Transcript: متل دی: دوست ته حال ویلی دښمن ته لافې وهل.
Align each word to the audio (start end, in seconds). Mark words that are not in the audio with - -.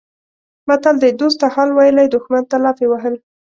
متل 0.67 0.95
دی: 1.01 1.11
دوست 1.19 1.37
ته 1.41 1.47
حال 1.55 1.69
ویلی 1.77 2.07
دښمن 2.13 2.43
ته 2.51 2.57
لافې 2.63 2.85
وهل. 2.89 3.15